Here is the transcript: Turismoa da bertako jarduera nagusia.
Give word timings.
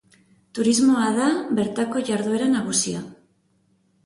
Turismoa 0.59 1.11
da 1.17 1.27
bertako 1.59 2.03
jarduera 2.09 2.49
nagusia. 2.55 3.05